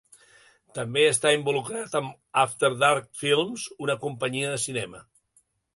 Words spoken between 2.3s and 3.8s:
After Dark Films,